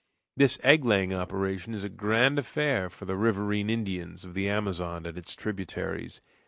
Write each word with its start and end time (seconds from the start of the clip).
This 0.35 0.57
egg 0.63 0.83
laying 0.83 1.13
operation 1.13 1.75
is 1.75 1.83
a 1.83 1.87
grand 1.87 2.39
affair 2.39 2.89
for 2.89 3.05
the 3.05 3.15
riverine 3.15 3.69
Indians 3.69 4.25
of 4.25 4.33
the 4.33 4.49
Amazon 4.49 5.05
and 5.05 5.15
its 5.15 5.35
tributaries. 5.35 6.21